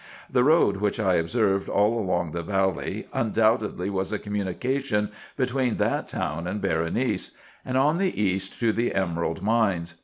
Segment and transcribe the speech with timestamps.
[0.31, 6.07] The road which I observed all along the valley undoubtedly was a communication between that
[6.07, 9.93] town and Berenice, and on the east to the emerald mines.